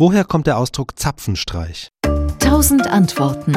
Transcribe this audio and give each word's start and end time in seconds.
Woher 0.00 0.24
kommt 0.24 0.46
der 0.46 0.56
Ausdruck 0.56 0.98
Zapfenstreich? 0.98 1.90
Tausend 2.38 2.86
Antworten. 2.86 3.52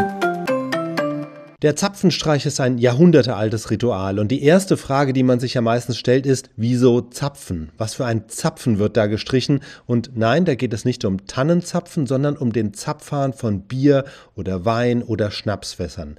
Der 1.61 1.77
Zapfenstreich 1.77 2.45
ist 2.45 2.59
ein 2.59 2.79
jahrhundertealtes 2.79 3.71
Ritual 3.71 4.19
und 4.19 4.27
die 4.27 4.43
erste 4.43 4.75
Frage, 4.75 5.13
die 5.13 5.23
man 5.23 5.39
sich 5.39 5.53
ja 5.53 5.61
meistens 5.61 5.97
stellt, 5.97 6.25
ist, 6.25 6.49
wieso 6.57 6.99
Zapfen? 6.99 7.71
Was 7.77 7.93
für 7.93 8.05
ein 8.05 8.27
Zapfen 8.27 8.77
wird 8.77 8.97
da 8.97 9.07
gestrichen? 9.07 9.61
Und 9.85 10.17
nein, 10.17 10.43
da 10.43 10.55
geht 10.55 10.73
es 10.73 10.83
nicht 10.83 11.05
um 11.05 11.25
Tannenzapfen, 11.27 12.07
sondern 12.07 12.35
um 12.35 12.51
den 12.51 12.73
Zapfhahn 12.73 13.31
von 13.31 13.61
Bier 13.61 14.03
oder 14.35 14.65
Wein 14.65 15.01
oder 15.01 15.31
Schnapsfässern. 15.31 16.17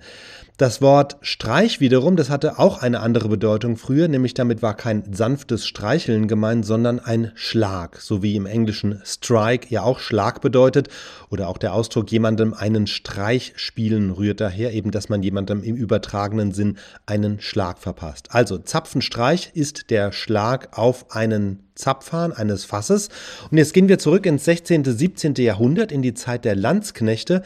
Das 0.56 0.80
Wort 0.80 1.16
Streich 1.20 1.80
wiederum, 1.80 2.14
das 2.14 2.30
hatte 2.30 2.60
auch 2.60 2.80
eine 2.80 3.00
andere 3.00 3.28
Bedeutung 3.28 3.76
früher, 3.76 4.06
nämlich 4.06 4.34
damit 4.34 4.62
war 4.62 4.76
kein 4.76 5.12
sanftes 5.12 5.66
Streicheln 5.66 6.28
gemeint, 6.28 6.64
sondern 6.64 7.00
ein 7.00 7.32
Schlag, 7.34 8.00
so 8.00 8.22
wie 8.22 8.36
im 8.36 8.46
Englischen 8.46 9.02
Strike 9.04 9.66
ja 9.70 9.82
auch 9.82 9.98
Schlag 9.98 10.40
bedeutet 10.40 10.90
oder 11.28 11.48
auch 11.48 11.58
der 11.58 11.74
Ausdruck 11.74 12.12
jemandem 12.12 12.54
einen 12.54 12.86
Streich 12.86 13.54
spielen 13.56 14.12
rührt 14.12 14.40
daher 14.40 14.72
eben, 14.72 14.92
dass 14.92 15.08
man 15.08 15.24
jemandem 15.24 15.60
im 15.64 15.74
übertragenen 15.74 16.52
Sinn 16.52 16.78
einen 17.04 17.40
Schlag 17.40 17.80
verpasst. 17.80 18.28
Also 18.30 18.56
Zapfenstreich 18.56 19.50
ist 19.54 19.90
der 19.90 20.12
Schlag 20.12 20.78
auf 20.78 21.10
einen 21.10 21.64
Zapfhahn 21.74 22.32
eines 22.32 22.64
Fasses. 22.64 23.08
Und 23.50 23.58
jetzt 23.58 23.74
gehen 23.74 23.88
wir 23.88 23.98
zurück 23.98 24.26
ins 24.26 24.44
16., 24.44 24.84
17. 24.84 25.34
Jahrhundert, 25.34 25.90
in 25.90 26.02
die 26.02 26.14
Zeit 26.14 26.44
der 26.44 26.54
Landsknechte. 26.54 27.42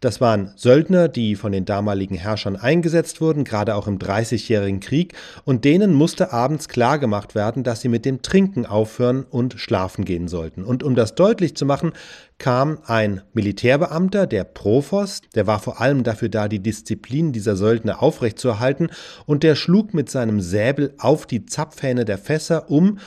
Das 0.00 0.20
waren 0.20 0.52
Söldner, 0.54 1.08
die 1.08 1.34
von 1.34 1.50
den 1.50 1.64
damaligen 1.64 2.14
Herrschern 2.14 2.54
eingesetzt 2.54 3.20
wurden, 3.20 3.42
gerade 3.42 3.74
auch 3.74 3.88
im 3.88 3.98
Dreißigjährigen 3.98 4.78
Krieg, 4.78 5.14
und 5.44 5.64
denen 5.64 5.92
musste 5.92 6.32
abends 6.32 6.68
klargemacht 6.68 7.34
werden, 7.34 7.64
dass 7.64 7.80
sie 7.80 7.88
mit 7.88 8.04
dem 8.04 8.22
Trinken 8.22 8.64
aufhören 8.64 9.24
und 9.28 9.54
schlafen 9.58 10.04
gehen 10.04 10.28
sollten. 10.28 10.62
Und 10.62 10.84
um 10.84 10.94
das 10.94 11.16
deutlich 11.16 11.56
zu 11.56 11.66
machen, 11.66 11.94
kam 12.38 12.78
ein 12.86 13.22
Militärbeamter, 13.32 14.28
der 14.28 14.44
Provost, 14.44 15.34
der 15.34 15.48
war 15.48 15.58
vor 15.58 15.80
allem 15.80 16.04
dafür 16.04 16.28
da, 16.28 16.46
die 16.46 16.60
Disziplin 16.60 17.32
dieser 17.32 17.56
Söldner 17.56 18.00
aufrechtzuerhalten, 18.00 18.90
und 19.26 19.42
der 19.42 19.56
schlug 19.56 19.94
mit 19.94 20.08
seinem 20.10 20.40
Säbel 20.40 20.94
auf 20.98 21.26
die 21.26 21.44
Zapfhähne 21.44 22.04
der 22.04 22.18
Fässer, 22.18 22.70
um 22.70 22.98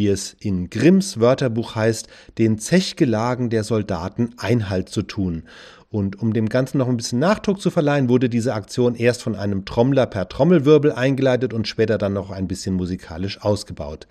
wie 0.00 0.08
es 0.08 0.34
in 0.40 0.70
Grimms 0.70 1.20
Wörterbuch 1.20 1.74
heißt, 1.74 2.08
den 2.38 2.58
Zechgelagen 2.58 3.50
der 3.50 3.64
Soldaten 3.64 4.30
Einhalt 4.38 4.88
zu 4.88 5.02
tun. 5.02 5.42
Und 5.90 6.18
um 6.22 6.32
dem 6.32 6.48
Ganzen 6.48 6.78
noch 6.78 6.88
ein 6.88 6.96
bisschen 6.96 7.18
Nachdruck 7.18 7.60
zu 7.60 7.70
verleihen, 7.70 8.08
wurde 8.08 8.30
diese 8.30 8.54
Aktion 8.54 8.94
erst 8.94 9.22
von 9.22 9.36
einem 9.36 9.66
Trommler 9.66 10.06
per 10.06 10.26
Trommelwirbel 10.26 10.90
eingeleitet 10.90 11.52
und 11.52 11.68
später 11.68 11.98
dann 11.98 12.14
noch 12.14 12.30
ein 12.30 12.48
bisschen 12.48 12.76
musikalisch 12.76 13.42
ausgebaut. 13.42 14.06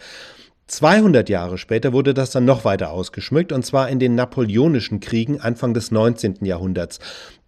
200 0.68 1.28
Jahre 1.28 1.58
später 1.58 1.92
wurde 1.92 2.14
das 2.14 2.30
dann 2.30 2.46
noch 2.46 2.66
weiter 2.66 2.92
ausgeschmückt, 2.92 3.52
und 3.52 3.66
zwar 3.66 3.90
in 3.90 3.98
den 3.98 4.14
Napoleonischen 4.14 5.00
Kriegen 5.00 5.42
Anfang 5.42 5.74
des 5.74 5.90
19. 5.90 6.46
Jahrhunderts. 6.46 7.00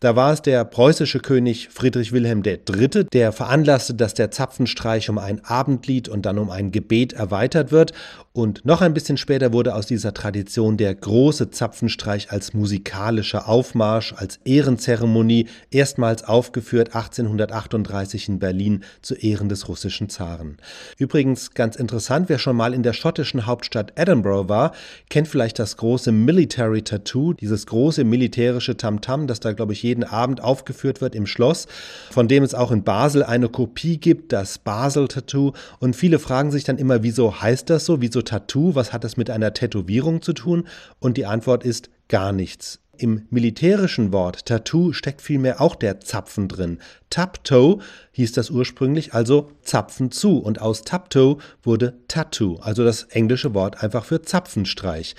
Da 0.01 0.15
war 0.15 0.33
es 0.33 0.41
der 0.41 0.65
preußische 0.65 1.19
König 1.19 1.69
Friedrich 1.69 2.11
Wilhelm 2.11 2.41
III., 2.43 3.05
der 3.13 3.31
veranlasste, 3.31 3.93
dass 3.93 4.15
der 4.15 4.31
Zapfenstreich 4.31 5.11
um 5.11 5.19
ein 5.19 5.45
Abendlied 5.45 6.09
und 6.09 6.25
dann 6.25 6.39
um 6.39 6.49
ein 6.49 6.71
Gebet 6.71 7.13
erweitert 7.13 7.71
wird. 7.71 7.93
Und 8.33 8.65
noch 8.65 8.81
ein 8.81 8.95
bisschen 8.95 9.17
später 9.17 9.53
wurde 9.53 9.75
aus 9.75 9.85
dieser 9.85 10.15
Tradition 10.15 10.77
der 10.77 10.95
große 10.95 11.51
Zapfenstreich 11.51 12.31
als 12.31 12.55
musikalischer 12.55 13.47
Aufmarsch, 13.47 14.15
als 14.17 14.39
Ehrenzeremonie 14.43 15.47
erstmals 15.69 16.23
aufgeführt 16.23 16.95
1838 16.95 18.29
in 18.29 18.39
Berlin 18.39 18.83
zu 19.03 19.13
Ehren 19.13 19.49
des 19.49 19.67
russischen 19.67 20.09
Zaren. 20.09 20.57
Übrigens 20.97 21.51
ganz 21.51 21.75
interessant, 21.75 22.27
wer 22.27 22.39
schon 22.39 22.55
mal 22.55 22.73
in 22.73 22.81
der 22.81 22.93
schottischen 22.93 23.45
Hauptstadt 23.45 23.93
Edinburgh 23.97 24.49
war, 24.49 24.71
kennt 25.11 25.27
vielleicht 25.27 25.59
das 25.59 25.77
große 25.77 26.11
Military 26.11 26.81
Tattoo, 26.81 27.33
dieses 27.33 27.67
große 27.67 28.03
militärische 28.03 28.77
Tamtam, 28.77 29.27
das 29.27 29.41
da 29.41 29.51
glaube 29.51 29.73
ich 29.73 29.83
jeden 29.91 30.03
Abend 30.05 30.41
aufgeführt 30.41 31.01
wird 31.01 31.15
im 31.15 31.27
Schloss, 31.27 31.67
von 32.11 32.29
dem 32.29 32.43
es 32.43 32.53
auch 32.53 32.71
in 32.71 32.83
Basel 32.83 33.23
eine 33.23 33.49
Kopie 33.49 33.97
gibt, 33.97 34.31
das 34.31 34.57
Basel-Tattoo. 34.57 35.51
Und 35.79 35.95
viele 35.95 36.17
fragen 36.17 36.51
sich 36.51 36.63
dann 36.63 36.77
immer, 36.77 37.03
wieso 37.03 37.41
heißt 37.41 37.69
das 37.69 37.85
so? 37.85 38.01
Wieso 38.01 38.21
Tattoo? 38.21 38.73
Was 38.73 38.93
hat 38.93 39.03
das 39.03 39.17
mit 39.17 39.29
einer 39.29 39.53
Tätowierung 39.53 40.21
zu 40.21 40.31
tun? 40.31 40.67
Und 40.99 41.17
die 41.17 41.25
Antwort 41.25 41.65
ist 41.65 41.89
gar 42.07 42.31
nichts. 42.31 42.79
Im 42.97 43.25
militärischen 43.31 44.13
Wort 44.13 44.45
Tattoo 44.45 44.93
steckt 44.93 45.21
vielmehr 45.21 45.59
auch 45.59 45.75
der 45.75 45.99
Zapfen 46.01 46.47
drin. 46.47 46.77
Taptoe 47.09 47.79
hieß 48.11 48.31
das 48.33 48.51
ursprünglich 48.51 49.13
also 49.13 49.49
Zapfen 49.63 50.11
zu 50.11 50.37
und 50.37 50.61
aus 50.61 50.83
Taptoe 50.83 51.37
wurde 51.63 51.95
Tattoo, 52.07 52.59
also 52.61 52.83
das 52.83 53.03
englische 53.05 53.55
Wort 53.55 53.81
einfach 53.81 54.05
für 54.05 54.21
Zapfenstreich. 54.21 55.15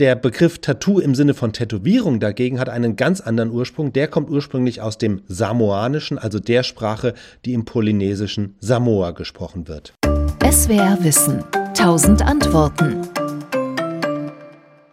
Der 0.00 0.16
Begriff 0.16 0.58
Tattoo 0.58 0.98
im 0.98 1.14
Sinne 1.14 1.34
von 1.34 1.52
Tätowierung 1.52 2.18
dagegen 2.18 2.58
hat 2.58 2.68
einen 2.68 2.96
ganz 2.96 3.20
anderen 3.20 3.52
Ursprung. 3.52 3.92
Der 3.92 4.08
kommt 4.08 4.28
ursprünglich 4.28 4.80
aus 4.80 4.98
dem 4.98 5.22
Samoanischen, 5.28 6.18
also 6.18 6.40
der 6.40 6.64
Sprache, 6.64 7.14
die 7.44 7.52
im 7.52 7.64
polynesischen 7.64 8.56
Samoa 8.58 9.12
gesprochen 9.12 9.68
wird. 9.68 9.94
SWR 10.50 10.98
Wissen. 11.00 11.44
Tausend 11.74 12.22
Antworten. 12.22 13.02